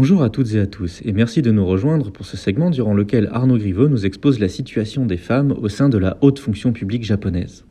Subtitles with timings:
[0.00, 2.94] Bonjour à toutes et à tous et merci de nous rejoindre pour ce segment durant
[2.94, 6.72] lequel Arnaud Griveau nous expose la situation des femmes au sein de la haute fonction
[6.72, 7.66] publique japonaise.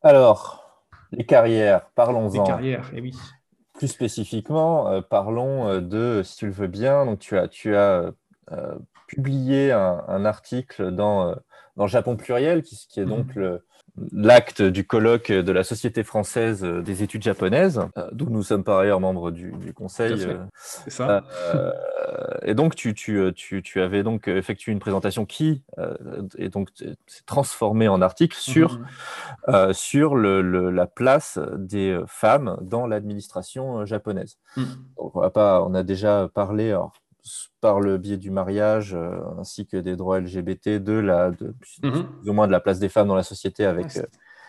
[0.00, 2.40] Alors, les carrières, parlons-en.
[2.40, 3.16] Les carrières, eh oui.
[3.74, 7.74] Plus spécifiquement, euh, parlons euh, de, si tu le veux bien, donc tu as, tu
[7.74, 8.12] as
[8.52, 8.78] euh,
[9.08, 11.34] publié un, article dans,
[11.76, 13.42] dans Japon Pluriel, qui, qui est donc mhm.
[13.42, 13.64] le,
[14.10, 18.78] l'acte du colloque de la Société française des études japonaises, euh, d'où nous sommes par
[18.78, 20.24] ailleurs membres du, conseil.
[20.24, 21.24] Euh, C'est ça.
[21.54, 21.72] Euh,
[22.42, 25.62] et donc, tu, tu, tu, tu, avais donc effectué une présentation qui
[26.38, 28.80] est donc s'est transformée en article sur,
[29.48, 29.72] mhm.
[29.72, 34.38] sur le, la place des femmes dans l'administration japonaise.
[34.56, 34.64] Mhm.
[34.96, 36.76] Donc, on, va pas, on a déjà parlé,
[37.60, 42.06] par le biais du mariage euh, ainsi que des droits LGBT, de la, de, mhm.
[42.20, 44.02] plus ou moins de la place des femmes dans la société avec, euh,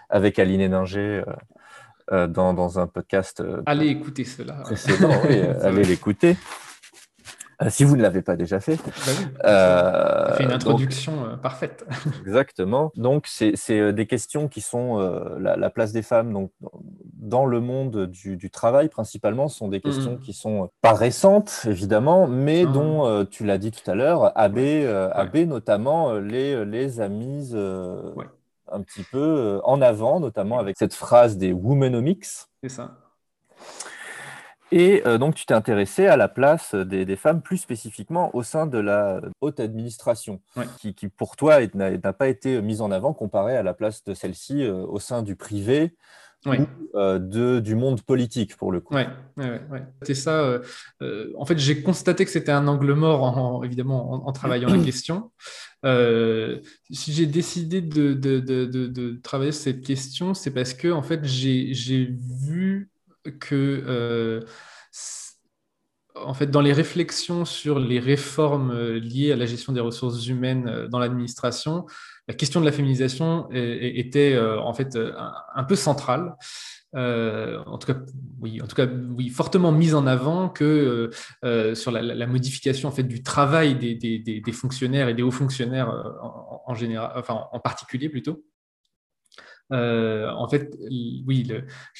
[0.09, 1.23] avec Aline Ninger
[2.11, 3.43] euh, dans, dans, un podcast.
[3.65, 4.63] allez écouter cela.
[5.61, 6.35] allez l'écouter.
[7.61, 8.77] Euh, si vous ne l'avez pas déjà fait.
[8.77, 11.85] Bah euh, fait une introduction euh, parfaite.
[12.25, 12.91] exactement.
[12.95, 14.97] Donc, c'est des questions qui sont
[15.39, 16.51] la, place des femmes donc,
[17.13, 20.19] dans le monde du, travail, principalement, sont des questions mm.
[20.19, 26.13] qui sont pas récentes, évidemment, mais dont, tu l'as dit tout à l'heure, AB, notamment,
[26.13, 32.25] les, les a mises un petit peu en avant, notamment avec cette phrase des Womenomics.
[32.61, 32.97] C'est ça.
[34.75, 38.65] Et euh, donc, tu t'es intéressé à la place des, femmes, plus spécifiquement au sein
[38.65, 40.41] de la haute administration,
[40.79, 44.63] qui, pour toi n'a pas été mise en avant comparée à la place de celle-ci
[44.63, 45.95] euh, au sein du privé.
[46.45, 46.51] Ou
[46.95, 48.93] euh, de, du monde politique pour le coup.
[48.95, 49.03] Oui,
[49.37, 50.59] ouais, c'est ça.
[51.37, 55.31] en fait, j'ai constaté que c'était un angle mort, évidemment, en, travaillant la question.
[56.89, 62.09] si j'ai décidé de, de, de, travailler cette question, c'est parce que en fait, j'ai
[62.09, 62.89] vu
[63.31, 64.41] que euh,
[66.15, 70.27] en fait, dans les réflexions sur les réformes euh, liées à la gestion des ressources
[70.27, 71.85] humaines euh, dans l'administration,
[72.27, 76.37] la question de la féminisation était en fait un, peu centrale.
[76.93, 77.99] en tout cas,
[78.39, 81.09] oui, en tout cas, oui, fortement mise en avant que
[81.73, 85.89] sur la, modification en fait du travail des, des, fonctionnaires et des hauts fonctionnaires
[86.21, 88.41] en, en général, enfin en particulier plutôt.
[89.73, 90.75] Euh, en fait,
[91.25, 91.47] oui,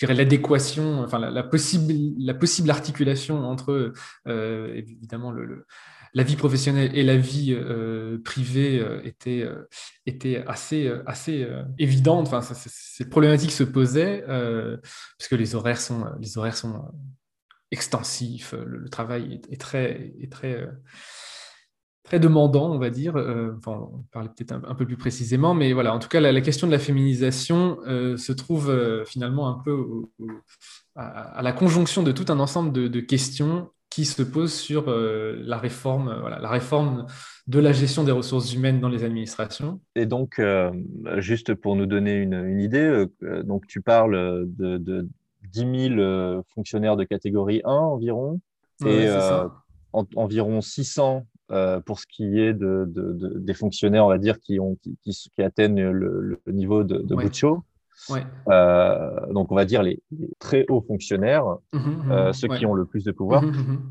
[0.02, 3.94] l'adéquation, enfin la, possible, la possible articulation entre
[4.28, 5.34] euh, évidemment
[6.14, 9.48] la vie professionnelle et la vie euh, privée était,
[10.06, 11.48] était assez, assez
[11.80, 12.28] évidente.
[12.28, 16.92] Enfin, cette problématique se posait parce que les horaires sont, les horaires sont
[17.72, 20.70] extensifs, le, travail est très, est très
[22.04, 23.16] très demandant, on va dire.
[23.16, 26.42] Euh, enfin, on parler peut-être un, peu plus précisément, mais voilà, en tout cas, la,
[26.42, 29.86] question de la féminisation euh, se trouve euh, finalement un peu
[30.96, 36.18] à, la conjonction de tout un ensemble de, questions qui se posent sur la réforme,
[36.20, 37.06] voilà, la réforme
[37.46, 39.82] de la gestion des ressources humaines dans les administrations.
[39.96, 40.42] Et donc,
[41.18, 43.06] juste pour nous donner une, idée,
[43.44, 45.08] donc tu parles de,
[45.52, 48.42] 10 000 fonctionnaires de catégorie 1 environ,
[48.84, 49.08] et
[49.94, 52.86] environ 600 euh, pour ce qui est de,
[53.38, 57.16] des fonctionnaires, on va dire, qui, ont, qui, qui, atteignent le, niveau de, de
[58.50, 60.02] euh, donc, on va dire les,
[60.40, 62.34] très hauts fonctionnaires, mmh, mmh, euh, mmh.
[62.34, 63.44] ceux qui ont le plus de pouvoir.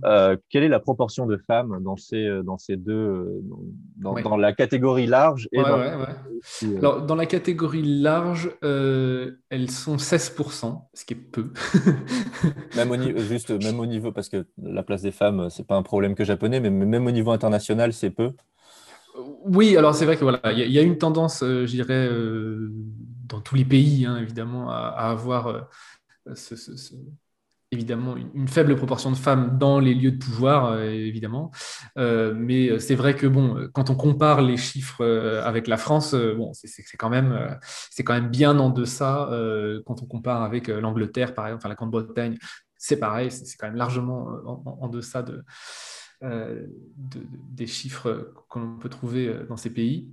[0.05, 3.43] Euh, quelle est la proportion de femmes dans ces, dans ces deux,
[3.97, 5.63] dans, la catégorie large et
[6.81, 11.51] dans, dans la catégorie large, elles sont 16%, ce qui est peu.
[12.77, 15.77] même au niveau, juste, même au niveau, parce que la place des femmes, c'est pas
[15.77, 18.33] un problème que japonais, mais même au niveau international, c'est peu.
[19.45, 22.09] Oui, alors c'est vrai que voilà, il y, a une tendance, je dirais,
[23.33, 26.35] dans tous les pays, hein, évidemment, à, avoir euh,
[27.71, 31.51] évidemment une, faible proportion de femmes dans les lieux de pouvoir, euh, évidemment.
[31.97, 35.05] Euh, mais c'est vrai que bon, quand on compare les chiffres
[35.43, 37.59] avec la France, bon, c'est quand même
[37.91, 39.29] c'est quand même bien en deçà
[39.87, 42.37] quand on compare avec l'Angleterre, par exemple, enfin la Grande-Bretagne.
[42.77, 44.27] C'est pareil, c'est quand même largement
[44.67, 45.45] en, deçà de,
[46.21, 50.13] des chiffres qu'on peut trouver dans ces pays.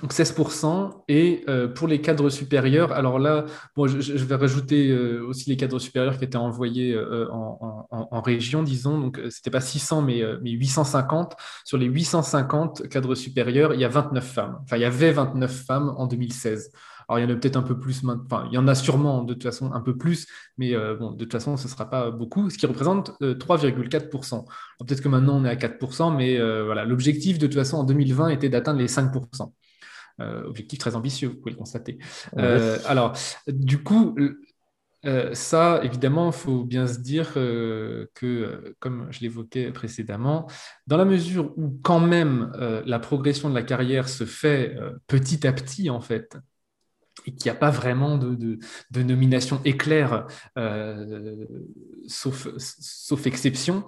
[0.00, 1.04] Donc 16%.
[1.08, 3.44] Et euh, pour les cadres supérieurs, alors là,
[3.76, 8.62] bon, je, vais rajouter euh, aussi les cadres supérieurs qui étaient envoyés euh, en, région,
[8.62, 8.98] disons.
[8.98, 11.36] Donc ce n'était pas 600, mais, mais 850.
[11.64, 14.58] Sur les 850 cadres supérieurs, il y a 29 femmes.
[14.62, 16.70] Enfin, il y avait 29 femmes en 2016.
[17.08, 18.24] Alors, il y en a peut-être un peu plus maintenant.
[18.24, 21.18] Enfin, il y en a sûrement de toute façon un peu plus, mais bon, de
[21.24, 24.46] toute façon, ce ne sera pas beaucoup, ce qui représente 3,4%.
[24.78, 28.28] Peut-être que maintenant, on est à 4%, mais voilà, l'objectif de toute façon en 2020
[28.28, 29.52] était d'atteindre les 5%.
[30.22, 31.98] Euh, objectif très ambitieux, vous pouvez le constater.
[32.38, 33.16] Euh, alors,
[33.46, 34.16] du coup,
[35.32, 38.08] ça, évidemment, il faut bien se dire que,
[38.78, 40.48] comme je l'évoquais précédemment,
[40.86, 42.52] dans la mesure où quand même
[42.86, 44.76] la progression de la carrière se fait
[45.06, 46.36] petit à petit, en fait,
[47.26, 48.58] et qu'il n'y a pas vraiment de,
[48.94, 50.26] nomination éclair,
[52.06, 53.84] sauf, sauf, exception,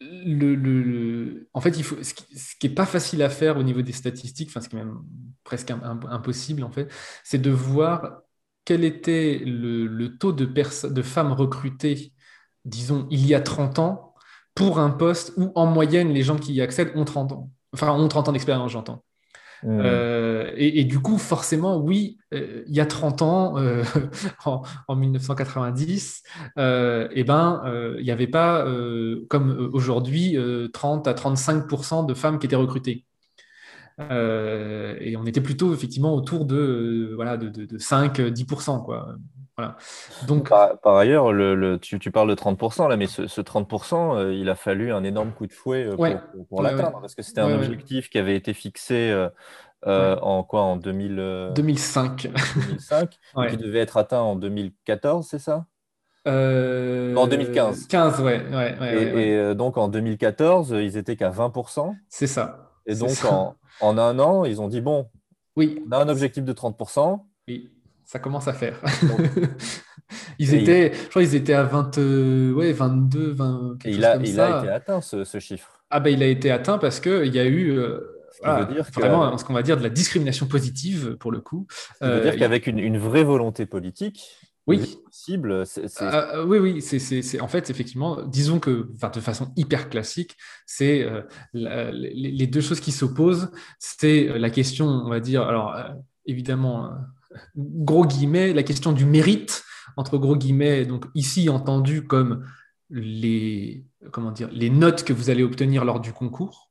[0.00, 4.68] en fait, ce qui n'est pas facile à faire au niveau des statistiques, enfin, ce
[4.68, 4.98] qui est même
[5.44, 6.88] presque impossible, en fait,
[7.24, 8.20] c'est de voir
[8.64, 12.12] quel était le, taux de, de femmes recrutées,
[12.64, 14.14] disons, il y a 30 ans,
[14.54, 17.50] pour un poste où, en moyenne, les gens qui y accèdent ont 30 ans.
[17.72, 19.04] Enfin, ont 30 ans d'expérience, j'entends.
[19.62, 19.80] Mmh.
[19.82, 23.82] Euh, et, du coup, forcément, oui, euh, il y a 30 ans, euh,
[24.44, 26.22] en, 1990,
[26.56, 27.62] eh ben,
[27.98, 28.66] il n'y avait pas,
[29.28, 30.36] comme aujourd'hui,
[30.72, 33.04] 30 à 35% de femmes qui étaient recrutées.
[33.98, 38.86] et on était plutôt effectivement autour de, voilà, de, de, 5-10%.
[39.58, 39.76] Quoi.
[40.18, 40.26] Voilà.
[40.26, 44.54] Donc, par, ailleurs, le, tu, tu, parles de 30% là, mais ce, 30%, il a
[44.54, 45.88] fallu un énorme coup de fouet
[46.48, 49.28] pour, l'atteindre, parce que c'était un objectif qui avait été fixé
[49.84, 52.28] en quoi En 2000, 2005.
[52.54, 53.18] 2005
[53.50, 55.66] qui devait être atteint en 2014, c'est ça?
[56.26, 57.86] En 2015.
[57.88, 58.42] 15, ouais.
[58.52, 61.96] ouais, et, donc en 2014, ils étaient qu'à 20%.
[62.08, 62.70] C'est ça.
[62.86, 65.08] Et donc en, en, un an, ils ont dit bon,
[65.56, 65.82] oui.
[65.88, 67.20] on a un objectif de 30%.
[67.48, 67.70] Oui
[68.08, 68.80] ça commence à faire.
[70.38, 71.98] ils étaient, je crois qu'ils étaient à 20,
[72.54, 73.76] ouais, 22, 20.
[73.84, 75.82] Et il, a, il a, été atteint ce, ce, chiffre.
[75.90, 78.00] Ah ben il a été atteint parce qu'il y a eu euh,
[78.72, 81.66] dire vraiment ce qu'on va dire de la discrimination positive pour le coup.
[81.98, 84.24] Ça veut dire euh, qu'avec une, une, vraie volonté politique,
[84.66, 84.98] oui.
[85.10, 85.64] Cible,
[86.00, 90.34] euh, oui, oui, c'est en fait effectivement, disons que de façon hyper classique,
[90.64, 91.06] c'est
[91.52, 95.76] les, deux choses qui s'opposent, c'est la question, on va dire, alors
[96.24, 96.90] évidemment
[97.56, 99.64] gros guillemets, la question du mérite,
[99.96, 102.44] entre gros guillemets, donc ici entendu comme
[102.90, 106.68] les, comment dire, les notes que vous allez obtenir lors du concours.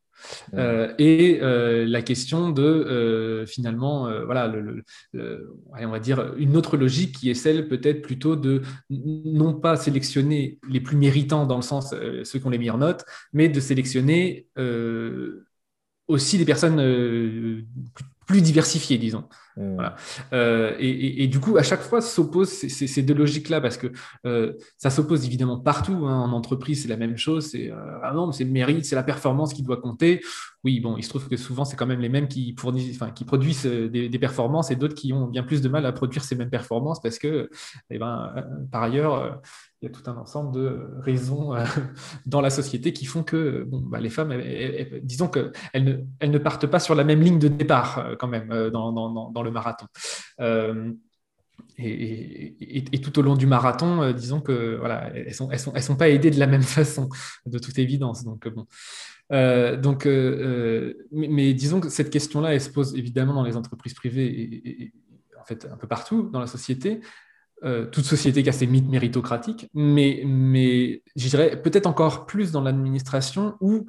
[0.54, 4.84] Euh, et euh, la question de euh, finalement, voilà, le,
[5.14, 10.60] on va dire une autre logique qui est celle peut-être plutôt de non pas sélectionner
[10.70, 11.94] les plus méritants dans le sens
[12.24, 14.48] ceux qui ont les meilleures notes, mais de sélectionner
[16.08, 17.64] aussi des personnes
[18.26, 19.26] plus diversifiées, disons.
[20.34, 23.88] Euh, et, du coup, à chaque fois, s'opposent ces, deux logiques-là parce que
[24.26, 26.06] euh, ça s'oppose évidemment partout.
[26.06, 26.22] Hein.
[26.22, 27.52] En entreprise, c'est la même chose.
[27.52, 30.22] C'est euh, ah le mérite, c'est la performance qui doit compter.
[30.64, 33.26] Oui, bon, il se trouve que souvent, c'est quand même les mêmes qui, enfin, qui
[33.26, 36.36] produisent des, des, performances et d'autres qui ont bien plus de mal à produire ces
[36.36, 37.50] mêmes performances parce que,
[37.90, 38.34] eh ben,
[38.72, 39.40] par ailleurs,
[39.82, 41.64] il y a tout un ensemble de raisons euh,
[42.26, 44.34] dans la société qui font que bon, bah, les femmes,
[45.04, 48.28] disons qu'elles ne, elles ne partent pas sur la même ligne de départ euh, quand
[48.28, 49.88] même euh, dans, dans, dans, le marathon.
[51.80, 55.84] et, et, tout au long du marathon, disons que voilà, elles sont, elles sont, elles
[55.84, 57.10] sont pas aidées de la même façon,
[57.46, 58.24] de toute évidence.
[58.24, 58.66] Donc bon.
[59.82, 60.06] donc,
[61.12, 64.94] mais, disons que cette question-là, elle se pose évidemment dans les entreprises privées et,
[65.40, 67.02] en fait un peu partout dans la société.
[67.64, 72.52] Euh, toute société qui a ses mythes méritocratiques, mais, mais je dirais peut-être encore plus
[72.52, 73.88] dans l'administration où,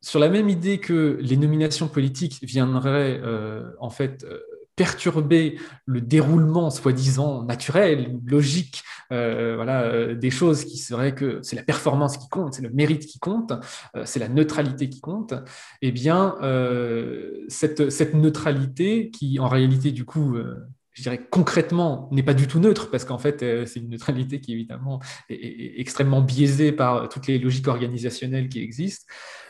[0.00, 4.40] sur la même idée que les nominations politiques viendraient euh, en fait euh,
[4.76, 12.18] perturber le déroulement soi-disant naturel, logique, voilà, des choses qui seraient que c'est la performance
[12.18, 13.52] qui compte, c'est le mérite qui compte,
[14.04, 15.34] c'est la neutralité qui compte,
[15.80, 16.36] eh bien,
[17.48, 20.36] cette, cette, neutralité qui, en réalité, du coup,
[20.96, 24.40] je dirais concrètement, n'est pas du tout neutre, parce qu'en fait, euh, c'est une neutralité
[24.40, 29.04] qui évidemment est, extrêmement biaisée par toutes les logiques organisationnelles qui existent.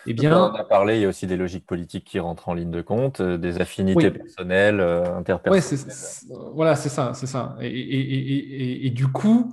[0.07, 2.55] Eh bien, on a parlé, il y a aussi des logiques politiques qui rentrent en
[2.55, 6.51] ligne de compte, euh, des affinités personnelles, euh, interpersonnelles.
[6.55, 7.57] voilà, c'est ça, c'est ça.
[7.61, 9.53] Et, du coup,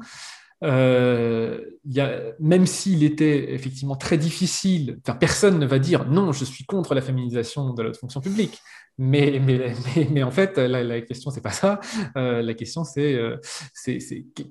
[0.63, 6.31] euh, y a, même s'il était effectivement très difficile, enfin, personne ne va dire non,
[6.31, 8.61] je suis contre la féminisation de la fonction publique.
[8.97, 9.73] Mais, mais,
[10.11, 11.79] mais, en fait, la, la question, c'est pas ça.
[12.15, 13.37] Euh, la question, c'est euh,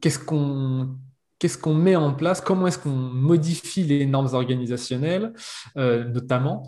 [0.01, 0.97] qu'est-ce qu'on
[1.43, 5.33] qu'est-ce qu'on met en place, comment est-ce qu'on modifie les normes organisationnelles,
[5.77, 6.63] euh, notamment,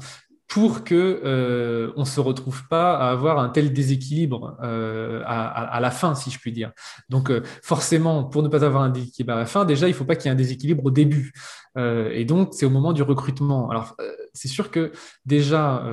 [0.48, 5.92] pour que euh, on se retrouve pas à avoir un tel déséquilibre euh, à, la
[5.92, 6.72] fin, si je puis dire.
[7.08, 10.04] Donc euh, forcément, pour ne pas avoir un déséquilibre à la fin, déjà il faut
[10.04, 11.32] pas qu'il y ait un déséquilibre au début.
[11.76, 13.70] et donc c'est au moment du recrutement.
[13.70, 13.96] Alors
[14.32, 14.90] c'est sûr que
[15.24, 15.84] déjà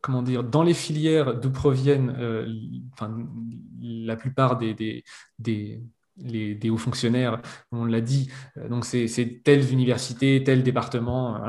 [0.00, 2.10] comment dire, dans les filières d'où proviennent
[2.92, 3.16] enfin,
[3.80, 5.02] la plupart des,
[5.38, 5.82] des,
[6.16, 7.40] les, des hauts fonctionnaires,
[7.72, 11.40] on l'a dit, euh, donc c'est telle université, tel département.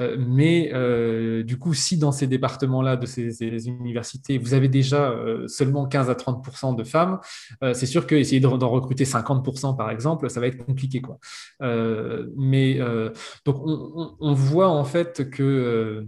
[0.00, 5.14] Euh, mais euh, du coup, si dans ces départements-là, de ces, universités, vous avez déjà
[5.46, 7.18] seulement 15 à 30% de femmes,
[7.74, 11.00] c'est sûr qu'essayer d'en recruter 50% par exemple, ça va être compliqué.
[11.00, 11.18] Quoi.
[12.36, 12.78] mais
[13.44, 16.06] donc, on, voit en fait que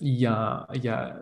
[0.00, 1.16] il y a, y a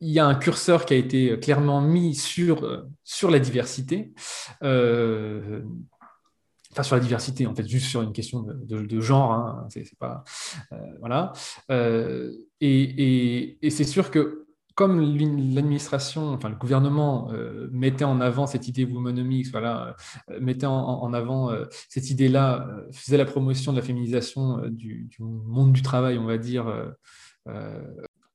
[0.00, 4.12] il y a un curseur qui a été clairement mis sur, euh, sur la diversité.
[4.62, 5.62] Euh,
[6.72, 9.32] enfin, sur la diversité, en fait, juste sur une question de, genre.
[9.32, 10.22] Hein, c'est, pas,
[10.72, 11.32] euh, voilà.
[12.60, 17.32] et, c'est sûr que comme l'administration, enfin le gouvernement
[17.72, 19.96] mettait en avant cette idée womonomics, voilà,
[20.40, 21.50] mettait en, avant
[21.88, 26.38] cette idée-là, faisait la promotion de la féminisation du, du, monde du travail, on va
[26.38, 26.72] dire,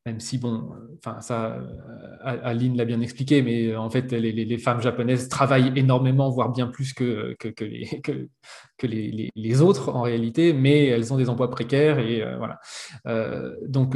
[0.06, 4.58] même si, bon, enfin, ça, euh, Aline l'a bien expliqué, mais euh, en fait, les,
[4.58, 8.02] femmes japonaises travaillent énormément, voire bien plus que, que, les,
[8.78, 12.60] que, les, les, autres en réalité, mais elles ont des emplois précaires et euh, voilà.
[13.68, 13.96] donc,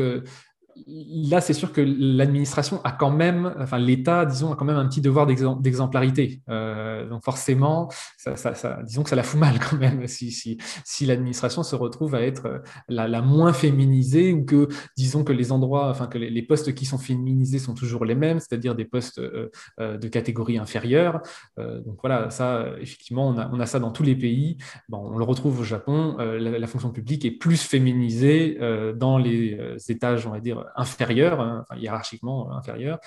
[0.85, 4.87] là, c'est sûr que l'administration a quand même, enfin l'État, disons, a quand même un
[4.87, 6.41] petit devoir d'exemplarité.
[6.49, 11.05] Euh, donc forcément, ça, disons que ça la fout mal quand même si, si, si
[11.05, 15.89] l'administration se retrouve à être euh, la, moins féminisée ou que, disons que les endroits,
[15.89, 19.49] enfin que les, postes qui sont féminisés sont toujours les mêmes, c'est-à-dire des postes euh,
[19.79, 21.21] de catégorie inférieure.
[21.57, 24.57] donc voilà, ça, effectivement, on a, on a, ça dans tous les pays.
[24.87, 26.15] Bon, on le retrouve au Japon.
[26.17, 28.57] La, fonction publique est plus féminisée
[28.95, 29.57] dans les
[29.89, 32.99] étages, on va dire inférieur, hein, hiérarchiquement inférieur,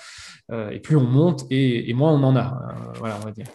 [0.51, 2.43] euh, et plus on monte et, moins on en a.
[2.43, 3.47] Hein, voilà, on va dire.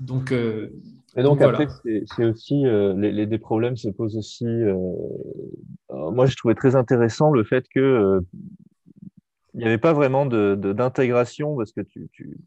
[0.00, 0.70] Donc, euh,
[1.16, 4.46] et donc, après, c'est aussi euh, les, des problèmes se posent aussi.
[5.90, 8.20] moi, je trouvais très intéressant le fait que
[9.54, 12.38] il n'y avait pas vraiment d'intégration parce que tu, tu,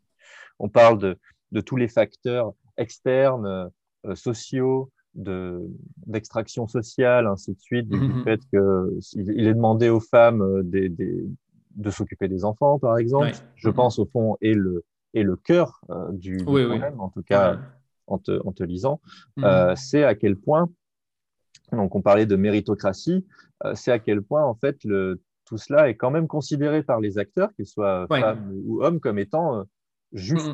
[0.58, 1.18] on parle de,
[1.52, 3.70] de tous les facteurs externes,
[4.16, 8.24] sociaux, d'extraction sociale, ainsi de suite, du, mm-hmm.
[8.24, 11.26] fait qu'il est demandé aux femmes euh, des, des,
[11.76, 13.32] de s'occuper des enfants, par exemple.
[13.56, 13.74] Je mm-hmm.
[13.74, 17.60] pense, au fond, est le, est le cœur euh, du, problème, en tout cas,
[18.08, 19.02] en, te, en, te, lisant.
[19.38, 19.44] Mm-hmm.
[19.46, 20.70] Euh, c'est à quel point,
[21.72, 23.26] donc on parlait de méritocratie,
[23.76, 27.18] c'est à quel point, en fait, le, tout cela est quand même considéré par les
[27.18, 29.64] acteurs, qu'ils soient femmes ou hommes, comme étant
[30.12, 30.52] juste.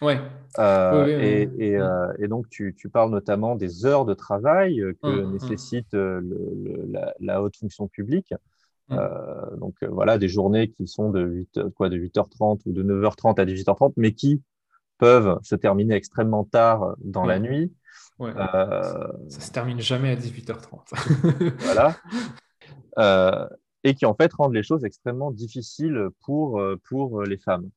[0.00, 0.20] Ouais.
[0.58, 1.80] Euh, et, mm.
[1.80, 5.32] euh, et, donc, tu, tu, parles notamment des heures de travail euh, que mm, mm.
[5.32, 6.90] nécessite le,
[7.20, 8.34] la, haute fonction publique.
[8.90, 13.44] donc, voilà, des journées qui sont de, 8, quoi, de 8h30 ou de 9h30 à
[13.44, 14.42] 18h30, mais qui
[14.98, 17.72] peuvent se terminer extrêmement tard dans la nuit.
[18.18, 18.32] Ouais.
[18.32, 21.54] Ça, ça se termine jamais à 18h30.
[22.96, 23.50] voilà.
[23.84, 27.70] et qui en fait rendent les choses extrêmement difficiles pour, pour les femmes.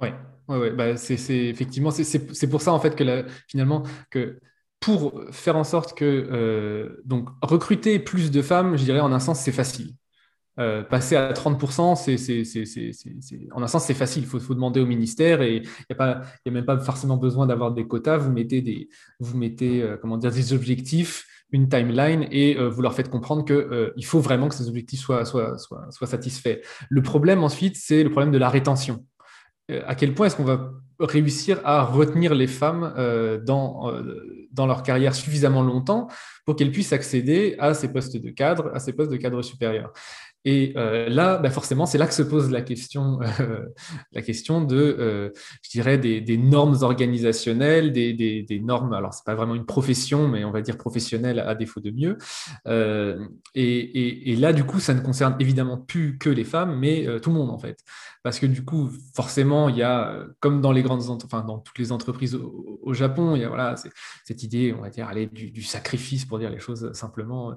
[0.00, 0.08] Oui,
[0.48, 0.70] ouais, ouais.
[0.70, 4.38] Bah, c'est effectivement, c'est pour ça en fait que finalement que
[4.80, 9.20] pour faire en sorte que euh, donc recruter plus de femmes, je dirais en un
[9.20, 9.94] sens c'est facile.
[10.58, 12.16] Euh, passer à 30%, c'est,
[13.52, 14.22] en un sens, c'est facile.
[14.22, 17.46] Il faut, faut, demander au ministère et il n'y a, a, même pas forcément besoin
[17.46, 18.16] d'avoir des quotas.
[18.16, 18.88] Vous mettez, des,
[19.20, 24.04] vous mettez euh, comment dire, des objectifs, une timeline et vous leur faites comprendre qu'il
[24.06, 26.60] faut vraiment que ces objectifs soient, soient, soient, soient satisfaits.
[26.88, 29.04] Le problème ensuite, c'est le problème de la rétention.
[29.70, 34.48] Euh, à quel point est-ce qu'on va réussir à retenir les femmes euh, dans, euh,
[34.52, 36.08] dans leur carrière suffisamment longtemps
[36.44, 39.92] pour qu'elles puissent accéder à ces postes de cadre, à ces postes de cadre supérieur?
[40.48, 43.66] Et euh, là, bah forcément, c'est là que se pose la question, euh,
[44.12, 48.92] la question de, euh, je dirais, des, normes organisationnelles, des, normes.
[48.92, 52.16] Alors, c'est pas vraiment une profession, mais on va dire professionnelle à défaut de mieux.
[53.56, 57.36] Et, là, du coup, ça ne concerne évidemment plus que les femmes, mais tout le
[57.36, 57.82] monde en fait,
[58.22, 61.78] parce que du coup, forcément, il y a, comme dans les grandes, enfin, dans toutes
[61.78, 63.74] les entreprises au, Japon, il y a voilà
[64.24, 67.54] cette idée, on va dire, aller du, du sacrifice pour dire les choses simplement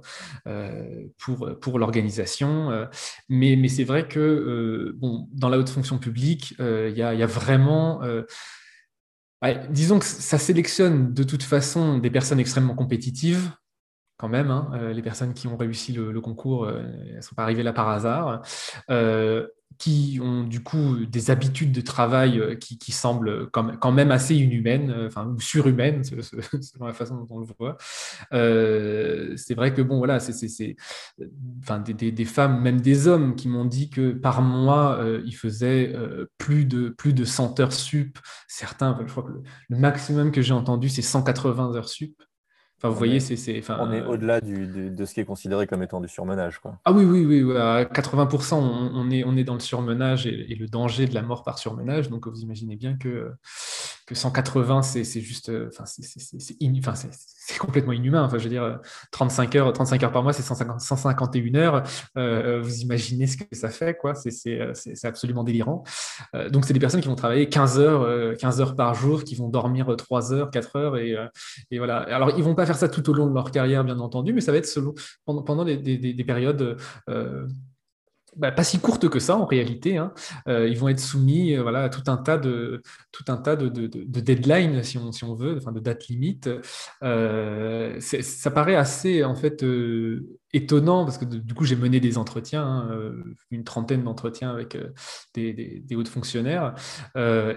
[1.19, 2.86] pour pour l'organisation euh,
[3.29, 4.98] mais, c'est vrai que euh,
[5.31, 8.01] dans la haute fonction publique, euh, il y, a vraiment...
[9.69, 13.51] disons que ça sélectionne de toute façon des personnes extrêmement compétitives,
[14.17, 14.51] quand même.
[14.51, 18.41] Hein, les personnes qui ont réussi le, concours, ne sont pas arrivées là par hasard
[19.79, 24.36] qui ont du coup des habitudes de travail euh, qui, qui semblent quand même assez
[24.36, 26.03] inhumaines, euh, enfin ou surhumaines,
[26.62, 27.77] selon la façon dont on le voit.
[28.33, 30.75] Euh, c'est vrai que bon voilà, c'est
[31.62, 35.95] enfin des, des, femmes, même des hommes, qui m'ont dit que par mois ils faisaient
[36.38, 38.19] plus de plus de 100 heures sup.
[38.50, 39.31] Certains, je crois que
[39.69, 42.21] le maximum que j'ai entendu c'est 180 heures sup.
[42.79, 43.62] Enfin, vous voyez, c'est.
[43.69, 46.59] On est au-delà de ce qui est considéré comme étant du surmenage.
[46.59, 46.79] Quoi.
[46.86, 47.57] Ah oui, oui, oui.
[47.57, 51.43] À 80%, on, est, on est dans le surmenage et, le danger de la mort
[51.43, 52.09] par surmenage.
[52.09, 53.33] Donc, vous imaginez bien que,
[54.09, 58.23] que 180, c'est juste, enfin, c'est complètement inhumain.
[58.23, 58.79] Enfin, je veux dire,
[59.11, 61.83] 35 heures, 35 heures par mois, c'est 151 heures.
[62.15, 64.15] vous imaginez ce que ça fait, quoi.
[64.15, 65.83] C'est absolument délirant.
[66.49, 69.47] donc, c'est des personnes qui vont travailler 15 heures, 15 heures par jour, qui vont
[69.47, 71.15] dormir 3 heures, 4 heures, et,
[71.77, 71.97] voilà.
[71.99, 74.41] Alors, ils vont pas faire ça tout au long de leur carrière, bien entendu, mais
[74.41, 76.77] ça va être selon, pendant, pendant des périodes
[78.36, 79.98] bah, pas si courtes que ça en réalité.
[79.98, 80.13] Hein.
[80.48, 82.81] Euh, ils vont être soumis euh, voilà, à tout un tas de,
[83.12, 86.07] tout un tas de, de, de deadlines, si on, si on veut, enfin, de dates
[86.07, 86.50] limites.
[87.03, 89.65] Euh, ça paraît assez en fait
[90.53, 93.12] étonnant parce que du coup j'ai mené des entretiens, hein,
[93.51, 94.77] une trentaine d'entretiens avec
[95.33, 96.75] des, des, hauts fonctionnaires,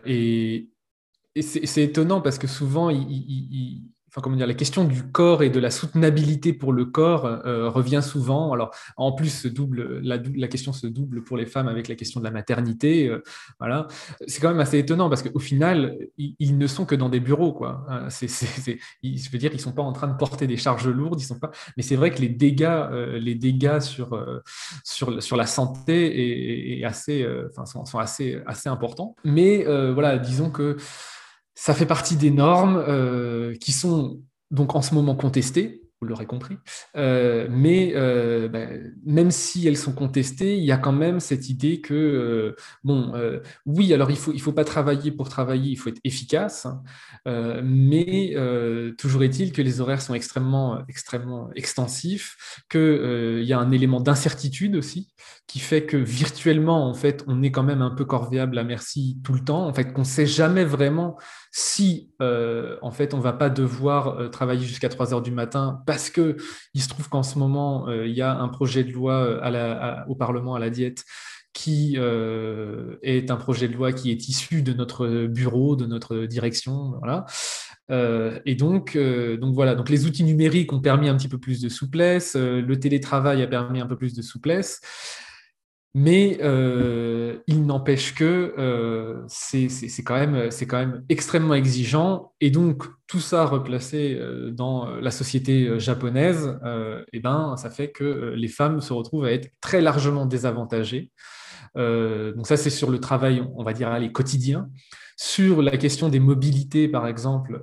[0.05, 0.69] et,
[1.35, 5.49] et c'est étonnant parce que souvent ils, enfin comment dire, la question du corps et
[5.49, 8.52] de la soutenabilité pour le corps euh, revient souvent.
[8.52, 12.21] Alors en plus, double, la, la, question se double pour les femmes avec la question
[12.21, 13.09] de la maternité.
[13.09, 13.23] Euh,
[13.59, 13.87] voilà,
[14.26, 17.54] c'est quand même assez étonnant parce qu'au final, ils, ne sont que dans des bureaux,
[17.54, 17.87] quoi.
[17.88, 18.28] Hein, c'est,
[19.02, 21.38] je veux dire, ils sont pas en train de porter des charges lourdes, ils sont
[21.38, 21.50] pas.
[21.78, 24.23] Mais c'est vrai que les dégâts, euh, les dégâts sur,
[24.85, 29.16] sur sur la santé est, assez, enfin sont, sont, assez assez importants.
[29.25, 30.76] Mais voilà, disons que
[31.54, 36.26] ça fait partie des normes euh, qui sont donc en ce moment contestées, vous l'aurez
[36.26, 36.59] compris,
[36.97, 41.49] euh, mais euh, ben, même si elles sont contestées, il y a quand même cette
[41.49, 43.12] idée que, bon,
[43.66, 46.66] oui, alors il ne faut, il faut pas travailler pour travailler, il faut être efficace,
[46.66, 46.82] hein,
[47.62, 48.35] mais
[48.99, 54.75] toujours est-il que les horaires sont extrêmement, extrêmement extensifs, qu'il y a un élément d'incertitude
[54.75, 55.14] aussi,
[55.47, 59.21] qui fait que virtuellement, en fait, on est quand même un peu corvéable à merci
[59.23, 61.16] tout le temps, en fait, qu'on ne sait jamais vraiment
[61.54, 65.82] si euh, en fait on va pas devoir euh, travailler jusqu'à 3 heures du matin
[65.87, 66.37] parce que
[66.73, 69.38] il se trouve qu'en ce moment euh, il y a un projet de loi
[70.09, 71.04] au Parlement à la diète
[71.52, 76.94] qui est un projet de loi qui est issu de notre bureau, de notre direction,
[76.99, 77.26] voilà.
[78.47, 81.68] et donc, donc voilà, donc les outils numériques ont permis un petit peu plus de
[81.68, 84.80] souplesse, le télétravail a permis un peu plus de souplesse.
[85.94, 89.68] Mais euh, il n'empêche que euh, c'est
[90.02, 92.32] quand, même, quand même extrêmement exigeant.
[92.40, 96.58] Et donc, tout ça replacé euh, dans la société japonaise,
[97.12, 101.11] eh ben, ça fait que les femmes se retrouvent à être très largement désavantagées.
[101.76, 104.68] donc ça, c'est sur le travail, on va dire, les quotidien.
[105.18, 107.62] Sur la question des mobilités, par exemple,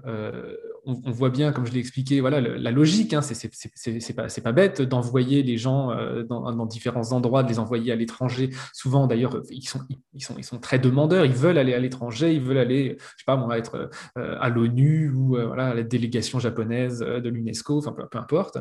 [1.06, 5.44] on, voit bien, comme je l'ai expliqué, voilà, la logique, hein, c'est pas, bête d'envoyer
[5.44, 8.50] les gens euh, dans, différents endroits, de les envoyer à l'étranger.
[8.74, 13.24] Souvent, d'ailleurs, ils sont, très demandeurs, ils veulent aller à l'étranger, ils veulent aller, je
[13.24, 17.30] sais pas, on être euh, à l'ONU ou euh, voilà, à la délégation japonaise de
[17.30, 18.58] l'UNESCO, enfin peu, peu importe.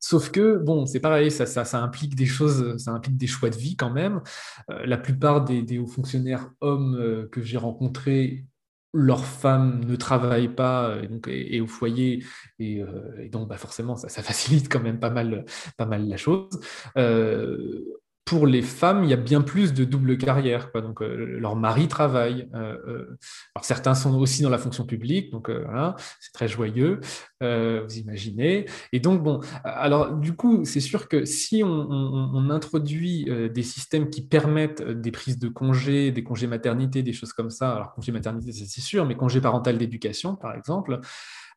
[0.00, 3.56] Sauf que, bon, c'est pareil, ça, ça, implique des choses, ça implique des choix de
[3.56, 4.20] vie quand même.
[4.68, 8.44] la plupart des hauts fonctionnaires hommes que j'ai rencontrés
[8.94, 12.24] leurs femmes ne travaillent pas euh, et, et, au foyer,
[12.60, 15.44] et, euh, donc bah forcément ça, ça, facilite quand même pas mal,
[15.76, 16.60] pas mal la chose.
[16.96, 17.80] Euh,
[18.24, 20.70] pour les femmes, il y a bien plus de double carrière.
[20.74, 22.48] Donc, euh, leur mari travaille.
[22.54, 23.18] Euh, euh,
[23.54, 27.00] alors, certains sont aussi dans la fonction publique, donc voilà, c'est très joyeux,
[27.40, 28.64] vous imaginez.
[28.92, 34.26] Et donc, bon, alors du coup, c'est sûr que si on, introduit des systèmes qui
[34.26, 38.52] permettent des prises de congés, des congés maternité, des choses comme ça, alors congé maternité,
[38.52, 41.00] c'est sûr, mais congé parental d'éducation, par exemple,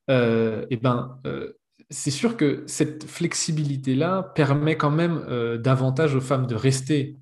[0.10, 1.20] eh ben,
[1.90, 7.18] c'est sûr que cette flexibilité-là permet quand même euh, davantage aux femmes de rester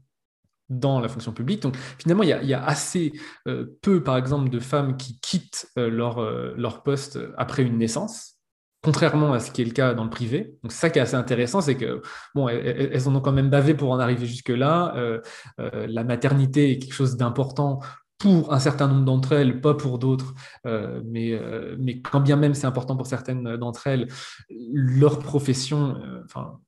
[0.69, 1.61] dans la fonction publique.
[1.61, 3.13] Donc finalement, il y a, assez
[3.47, 8.37] euh, peu, par exemple, de femmes qui quittent euh, leur, poste après une naissance,
[8.83, 10.57] contrairement à ce qui est le cas dans le privé.
[10.63, 12.01] Donc ça qui est assez intéressant, c'est que
[12.33, 15.21] bon, elles, en ont quand même bavé pour en arriver jusque-là.
[15.57, 17.79] la maternité est quelque chose d'important
[18.17, 20.33] pour un certain nombre d'entre elles, pas pour d'autres,
[20.65, 24.07] euh, mais, euh, mais quand bien même c'est important pour certaines d'entre elles,
[24.49, 26.59] leur profession euh, enfin,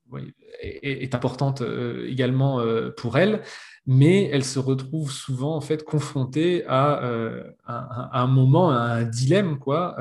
[0.60, 1.62] est, importante
[2.06, 2.62] également
[2.96, 3.42] pour elles,
[3.86, 7.00] mais elles se retrouvent souvent en fait confrontées à,
[7.66, 9.96] un moment, à un dilemme quoi,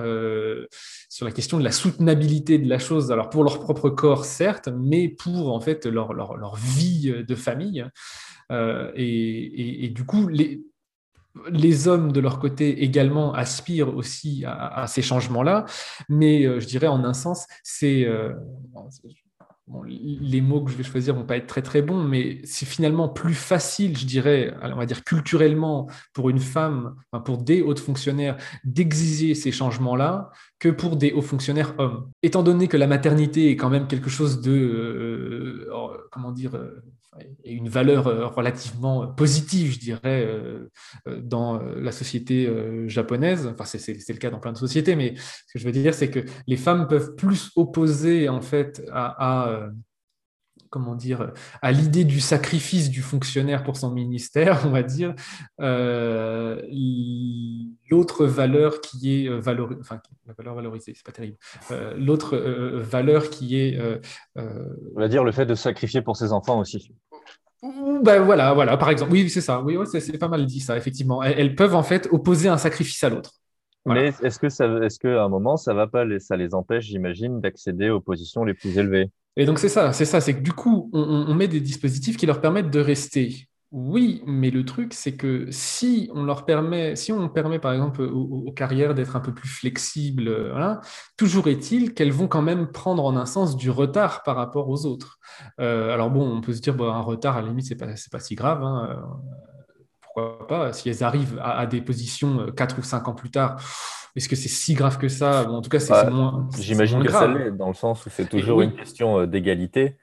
[1.09, 3.11] sur la question de la soutenabilité de la chose.
[3.11, 7.35] Alors pour leur propre corps certes, mais pour en fait leur, leur, leur vie de
[7.35, 7.85] famille.
[8.51, 8.55] Et,
[8.95, 10.63] et, et, du coup, les,
[11.49, 15.65] les hommes, de leur côté, également aspirent aussi à, ces changements-là,
[16.09, 18.33] mais euh, je dirais en un sens, c'est euh,
[19.85, 23.09] les mots que je vais choisir vont pas être très très bons, mais c'est finalement
[23.09, 26.95] plus facile, je dirais, on va dire culturellement, pour une femme,
[27.25, 32.09] pour des hauts fonctionnaires, d'exiger ces changements-là que pour des hauts fonctionnaires hommes.
[32.23, 36.57] Étant donné que la maternité est quand même quelque chose de, euh, oh, comment dire,
[37.19, 40.27] euh, une valeur euh, relativement positive, je dirais,
[41.21, 42.49] dans la société
[42.87, 43.47] japonaise.
[43.47, 46.09] Enfin, c'est le cas dans plein de sociétés, mais ce que je veux dire, c'est
[46.09, 49.69] que les femmes peuvent plus opposer en fait à
[50.69, 55.13] comment dire, à l'idée du sacrifice du fonctionnaire pour son ministère, on va dire,
[55.61, 56.61] euh,
[57.89, 61.37] l'autre valeur qui est euh, valorisée, enfin, la valeur valorisée, c'est pas terrible,
[61.71, 63.79] euh, l'autre valeur qui est...
[64.35, 66.93] on va dire le fait de sacrifier pour ses enfants aussi.
[67.63, 71.23] Ben voilà, voilà, par exemple, oui, c'est ça, oui, c'est pas mal dit ça, effectivement.
[71.23, 73.31] Elles, peuvent en fait opposer un sacrifice à l'autre.
[73.85, 77.39] Mais est-ce que ça, est-ce qu'à un moment, ça va pas, ça les empêche, j'imagine,
[77.39, 79.09] d'accéder aux positions les plus élevées?
[79.37, 82.25] Et donc c'est ça, c'est ça, c'est que du coup, on, met des dispositifs qui
[82.25, 83.47] leur permettent de rester.
[83.71, 88.01] Oui, mais le truc, c'est que si on leur permet, si on permet par exemple
[88.01, 90.53] aux, carrières d'être un peu plus flexibles,
[91.17, 94.85] toujours est-il qu'elles vont quand même prendre en un sens du retard par rapport aux
[94.85, 95.19] autres.
[95.59, 98.19] Euh, alors bon, on peut se dire, un retard, à la limite, c'est pas, pas
[98.19, 98.63] si grave.
[98.63, 98.95] Hein, euh,
[100.01, 103.31] pourquoi pas Si elles arrivent à, à, des positions 4 euh, ou 5 ans plus
[103.31, 103.59] tard,
[104.17, 105.47] est-ce que c'est si grave que ça?
[105.47, 106.49] En tout cas, c'est bah, moins.
[106.59, 109.97] J'imagine que ça l'est, dans le sens où c'est toujours une question euh, d'égalité,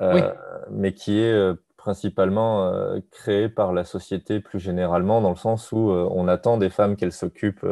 [0.00, 0.32] euh,
[0.70, 1.52] mais qui est
[1.86, 6.70] euh, principalement créée par la société plus généralement, dans le sens où on attend des
[6.70, 7.66] femmes qu'elles s'occupent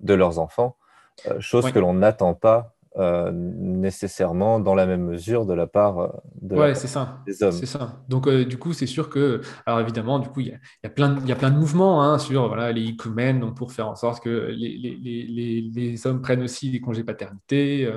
[0.00, 0.76] de leurs enfants,
[1.40, 6.08] chose que l'on n'attend pas euh, nécessairement dans la même mesure de la part euh,
[6.40, 7.20] de ouais, c'est ça.
[7.26, 7.52] des hommes.
[7.52, 8.02] C'est ça.
[8.08, 10.86] Donc, euh, du coup, c'est sûr que, alors évidemment, du coup, il y a, y
[10.86, 13.94] a, plein, a plein de mouvements hein, sur voilà, les ecumènes, donc pour faire en
[13.94, 17.88] sorte que les, les, les, les hommes prennent aussi des congés paternité.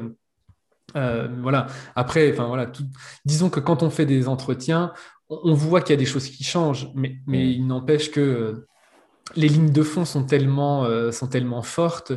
[0.93, 1.65] voilà.
[1.95, 2.83] Après, enfin voilà, tout...
[3.25, 4.93] disons que quand on fait des entretiens,
[5.31, 7.49] on, voit qu'il y a des choses qui changent, mais, mais mm.
[7.49, 8.67] il n'empêche que
[9.35, 12.11] les lignes de fond sont tellement, euh, sont tellement fortes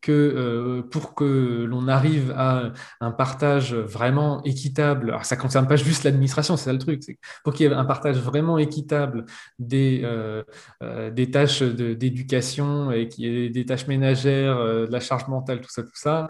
[0.00, 5.66] que euh, pour que l'on arrive à un partage vraiment équitable, alors ça ne concerne
[5.66, 7.02] pas juste l'administration, c'est ça le truc,
[7.44, 9.26] pour qu'il y ait un partage vraiment équitable
[9.58, 10.42] des, euh,
[11.10, 15.90] des tâches d'éducation et qui des tâches ménagères, de la charge mentale, tout ça, tout
[15.94, 16.28] ça.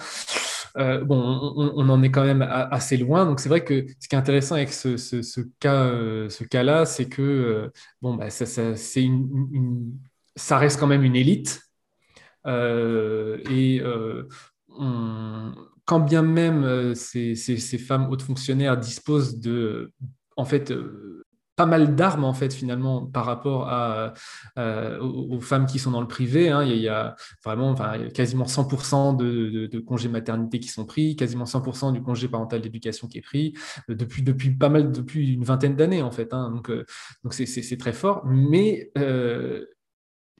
[0.76, 3.26] Bon, on, en est quand même assez loin.
[3.26, 5.90] Donc, c'est vrai que ce qui est intéressant avec ce, ce, cas,
[6.28, 9.98] ce cas-là, c'est que bon, bah, ça, c'est une
[10.36, 11.62] ça reste quand même une élite.
[12.46, 14.26] Euh, et euh,
[15.84, 17.34] quand bien même euh, ces,
[17.78, 19.92] femmes hautes fonctionnaires disposent de,
[20.36, 20.72] en fait,
[21.60, 24.14] pas mal d'armes en fait finalement par rapport à,
[24.56, 26.48] aux, femmes qui sont dans le privé.
[26.48, 26.64] Hein.
[26.64, 27.74] Il, y a, vraiment
[28.14, 33.18] quasiment 100% de, congés maternité qui sont pris, quasiment 100% du congé parental d'éducation qui
[33.18, 33.52] est pris
[33.88, 36.32] depuis, depuis pas mal depuis une vingtaine d'années en fait.
[36.32, 36.50] Hein.
[36.50, 36.70] Donc
[37.22, 38.90] donc c'est très fort, mais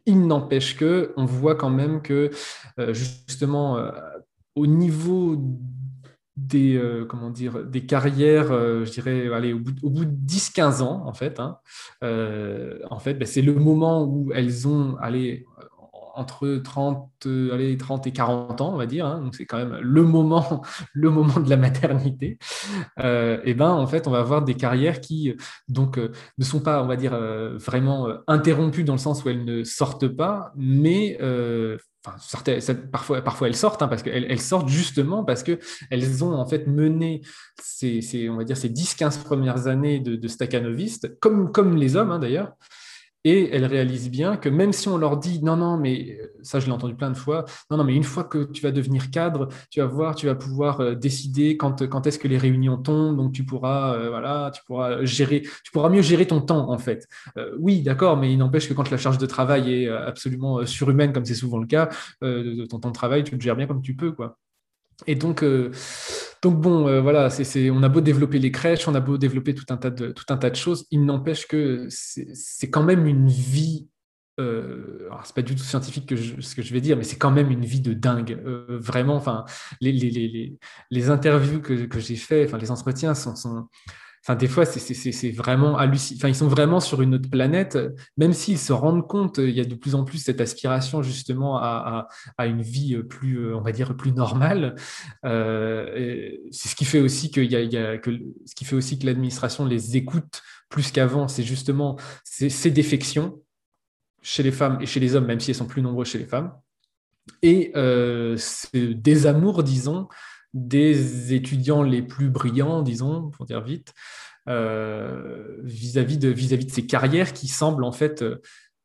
[0.06, 2.30] il n'empêche que on voit quand même que
[2.78, 3.90] euh, justement euh,
[4.54, 5.36] au niveau
[6.46, 11.02] des, euh, comment dire, des carrières, je dirais, allez, au bout, bout de 10-15 ans,
[11.06, 11.58] en fait, hein,
[12.02, 15.46] en fait ben, c'est le moment où elles ont, allez,
[16.14, 19.58] entre 30, euh, allez, 30 et 40 ans, on va dire, hein, donc c'est quand
[19.58, 22.38] même le moment, le moment de la maternité,
[23.00, 25.34] euh, et ben en fait, on va avoir des carrières qui
[25.68, 27.18] donc euh, ne sont pas, on va dire,
[27.58, 31.18] vraiment interrompues dans le sens où elles ne sortent pas, mais
[32.92, 36.66] parfois, parfois elles sortent, hein, parce qu'elles elles sortent justement parce qu'elles ont en fait
[36.66, 37.22] mené
[37.60, 42.54] ces, ces 10-15 premières années de, de comme, comme les hommes hein, d'ailleurs,
[43.24, 46.60] et elles réalisent bien que même si on leur dit non, non, mais euh, ça
[46.60, 49.10] je l'ai entendu plein de fois, non, non, mais une fois que tu vas devenir
[49.10, 52.78] cadre, tu vas voir, tu vas pouvoir euh, décider quand, quand est-ce que les réunions
[52.78, 56.70] tombent, donc tu pourras, euh, voilà, tu pourras gérer, tu pourras mieux gérer ton temps
[56.70, 57.06] en fait.
[57.58, 61.24] oui, d'accord, mais il n'empêche que quand la charge de travail est absolument surhumaine, comme
[61.24, 61.88] c'est souvent le cas,
[62.20, 64.38] ton temps de travail, tu le gères bien comme tu peux, quoi.
[65.06, 65.70] Et donc, euh,
[66.42, 67.28] donc bon, euh, voilà,
[67.72, 70.86] on a beau développer les crèches, on a beau développer tout un tas de, choses,
[70.90, 73.88] il n'empêche que c'est, quand même une vie.
[74.38, 77.18] Euh, alors c'est pas du tout scientifique que ce que je vais dire, mais c'est
[77.18, 78.40] quand même une vie de dingue.
[78.46, 79.44] Euh, vraiment, enfin,
[79.82, 83.68] les, interviews que, j'ai fait, enfin, les entretiens sont
[84.22, 86.18] Enfin, des fois, c'est vraiment hallucinant.
[86.18, 87.78] Enfin, ils sont vraiment sur une autre planète,
[88.18, 91.56] même s'ils se rendent compte, il y a de plus en plus cette aspiration justement
[91.56, 92.08] à,
[92.40, 94.74] une vie plus, on va dire, plus normale.
[95.24, 100.42] Euh, c'est ce qui fait aussi que, ce qui fait aussi que l'administration les écoute
[100.68, 101.26] plus qu'avant.
[101.26, 103.40] C'est justement ces défections
[104.22, 106.26] chez les femmes et chez les hommes, même si elles sont plus nombreuses chez les
[106.26, 106.52] femmes,
[107.42, 110.08] et euh, ce désamour, disons,
[110.54, 113.94] des étudiants les plus brillants, disons, pour dire vite,
[114.46, 118.24] vis-à-vis de, vis -vis de ces carrières qui semblent en fait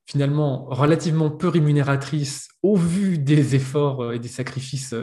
[0.05, 4.93] finalement relativement peu rémunératrices au vu des efforts et des sacrifices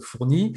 [0.00, 0.54] fournis,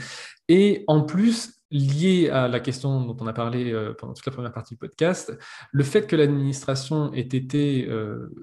[0.48, 4.32] et en plus lié à la question dont on a parlé euh, pendant toute la
[4.32, 5.38] première partie du podcast,
[5.72, 8.34] le fait que l'administration ait été, euh,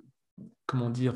[0.67, 1.15] comment dire,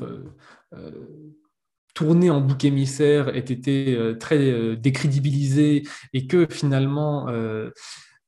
[1.89, 7.27] euh, tournée en bouc émissaire, ait été très décrédibilisée et que finalement,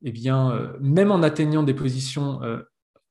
[0.04, 2.40] eh bien, même en atteignant des positions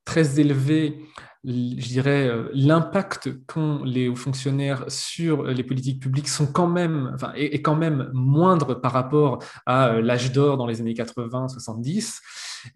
[0.05, 0.99] très élevées,
[1.43, 7.11] je dirais, euh, l'impact qu'ont les hauts fonctionnaires sur les politiques publiques sont quand même,
[7.15, 12.19] enfin, est, quand même moindre par rapport à euh, l'âge d'or dans les années 80-70,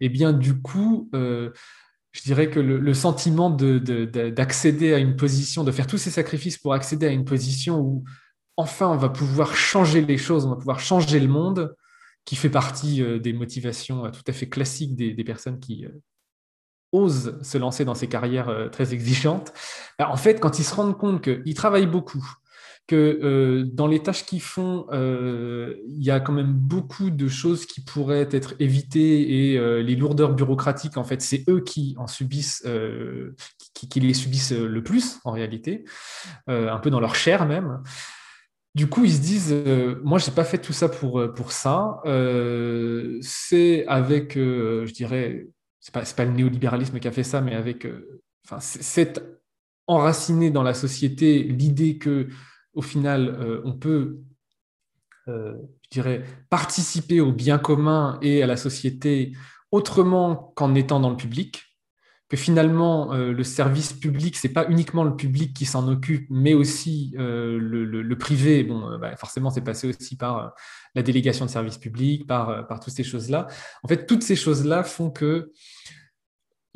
[0.00, 1.50] et eh bien du coup, euh,
[2.16, 6.72] je dirais que le, sentiment d'accéder à une position, de faire tous ces sacrifices pour
[6.72, 8.04] accéder à une position où
[8.56, 11.76] enfin on va pouvoir changer les choses, on va pouvoir changer le monde,
[12.24, 15.86] qui fait partie des motivations tout à fait classiques des personnes qui,
[16.92, 19.52] osent se lancer dans ces carrières euh, très exigeantes,
[19.98, 22.24] bah, en fait, quand ils se rendent compte qu'ils travaillent beaucoup,
[22.86, 27.28] que euh, dans les tâches qu'ils font, euh, il y a quand même beaucoup de
[27.28, 32.06] choses qui pourraient être évitées et les lourdeurs bureaucratiques, en fait, c'est eux qui en
[32.06, 32.66] subissent,
[33.74, 35.84] qui, les subissent le plus en réalité,
[36.46, 37.82] un peu dans leur chair même.
[38.74, 39.54] Du coup, ils se disent,
[40.04, 42.00] moi, je n'ai pas fait tout ça pour, pour ça.
[43.22, 45.46] c'est avec, je dirais,
[45.86, 49.22] c'est pas, pas le néolibéralisme qui a fait ça, mais avec euh, enfin, c'est
[49.86, 52.26] enraciné dans la société l'idée que
[52.76, 54.20] au final, euh, on peut,
[55.26, 59.32] euh, je dirais, participer au bien commun et à la société
[59.72, 61.64] autrement qu'en étant dans le public,
[62.28, 67.14] que finalement le service public, c'est pas uniquement le public qui s'en occupe, mais aussi
[67.16, 68.64] le, privé.
[68.64, 70.52] Bon, bah, forcément, c'est passé aussi par
[70.96, 73.46] la délégation de service public, par, par toutes ces choses-là.
[73.84, 75.52] En fait, toutes ces choses-là font que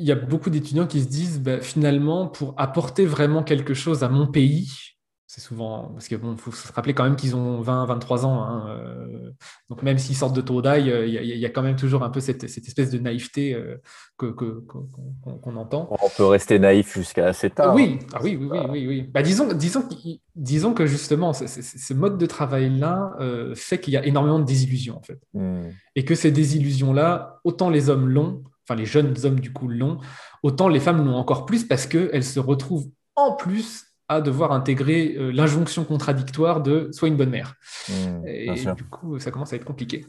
[0.01, 4.03] il y a beaucoup d'étudiants qui se disent bah, finalement, pour apporter vraiment quelque chose
[4.03, 4.90] à mon pays,
[5.33, 8.43] c'est souvent parce qu'il bon, faut se rappeler quand même qu'ils ont 20, 23 ans.
[8.43, 9.31] Hein, euh,
[9.69, 12.19] donc même s'ils sortent de Todaï, euh, il y, a quand même toujours un peu
[12.19, 13.77] cette, espèce de naïveté euh,
[14.17, 15.89] qu'on entend.
[16.03, 17.77] On peut rester naïf jusqu'à assez tard.
[17.77, 18.07] Oui, hein.
[18.15, 19.89] ah oui, oui, oui, oui, Bah, disons, disons,
[20.35, 23.17] disons que justement, ce mode de travail-là
[23.55, 25.69] fait qu'il y a énormément de désillusions en fait, hmm.
[25.95, 29.99] et que ces désillusions-là, autant les hommes l'ont, enfin les jeunes hommes du coup l'ont,
[30.43, 35.15] autant les femmes l'ont encore plus parce qu'elles se retrouvent en plus à devoir intégrer
[35.17, 37.55] euh, l'injonction contradictoire de sois une bonne mère.
[37.89, 40.05] Mmh, et du coup, ça commence à être compliqué.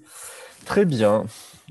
[0.66, 1.26] Très bien.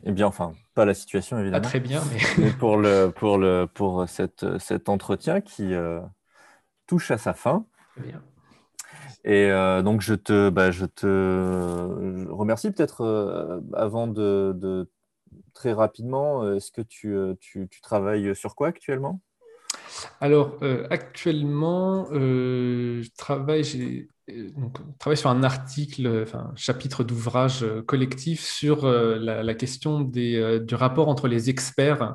[0.04, 1.60] Eh bien, enfin, pas la situation évidemment.
[1.60, 2.00] Pas très bien,
[2.38, 6.00] mais, pour, le, pour, le, pour cette, cet entretien qui euh,
[6.86, 7.66] touche à sa fin.
[7.96, 8.22] Très bien.
[9.24, 14.88] Et euh, donc, je te, bah, je te remercie peut-être avant de, de
[15.52, 19.20] très rapidement, est-ce que euh, tu, tu, travailles sur quoi actuellement?
[20.20, 24.08] Alors, euh, actuellement, je travaille,
[24.56, 31.28] donc, travaille sur un article, enfin, chapitre d'ouvrage collectif sur la, question du rapport entre
[31.28, 32.12] les experts euh,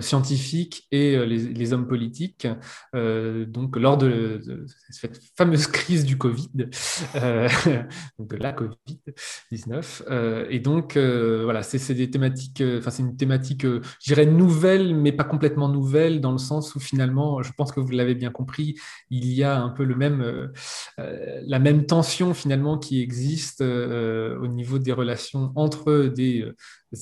[0.00, 2.46] scientifiques et euh, les, hommes politiques.
[2.94, 10.46] Euh, donc, lors de, cette fameuse crise du Covid, de la Covid-19.
[10.50, 15.24] et donc, voilà, c'est des thématiques, enfin, c'est une thématique, je dirais, nouvelle, mais pas
[15.24, 18.76] complètement nouvelle, dans le sens où finalement, je pense que vous l'avez bien compris,
[19.10, 20.52] il y a un peu le même,
[20.98, 26.52] la même tension finalement qui existe au niveau des relations entre des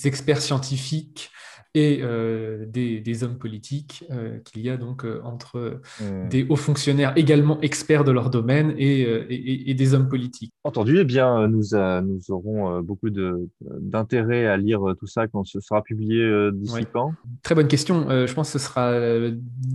[0.04, 1.30] experts scientifiques
[1.74, 6.28] et euh, des, hommes politiques euh, qu'il y a donc euh, entre hmm.
[6.28, 10.52] des hauts fonctionnaires également experts de leur domaine et, des hommes politiques.
[10.64, 15.82] Entendu, eh bien, nous, nous aurons beaucoup d'intérêt à lire tout ça quand ce sera
[15.82, 18.26] publié d'ici quand Très bonne question.
[18.26, 18.92] je pense que ce sera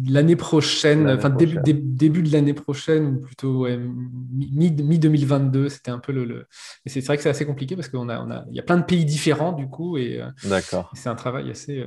[0.08, 5.70] l'année prochaine, enfin début, début de l'année prochaine, ou plutôt mi-2022.
[5.70, 6.26] C'était un peu le.
[6.26, 6.46] le...
[6.86, 8.86] C'est vrai que c'est assez compliqué parce qu'il a, on a, y a plein de
[8.86, 10.22] pays différents du coup, et
[10.94, 11.87] c'est un travail assez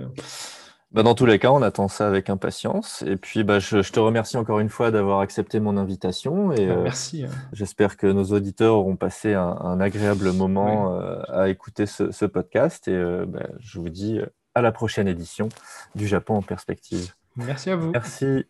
[0.93, 3.03] bah, dans tous les cas, on attend ça avec impatience.
[3.07, 6.53] Et puis, bah, je, te remercie encore une fois d'avoir accepté mon invitation.
[6.53, 7.25] Et, bah, euh, merci.
[7.53, 12.89] J'espère que nos auditeurs auront passé un, agréable moment euh, à écouter ce, podcast.
[12.89, 13.25] Et euh,
[13.61, 14.19] je vous dis
[14.55, 15.49] à la prochaine édition
[15.95, 17.15] du Japon en perspective.
[17.37, 17.93] Merci à vous.
[17.93, 18.47] Merci.